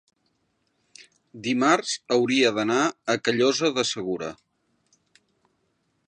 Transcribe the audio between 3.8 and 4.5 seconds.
Segura.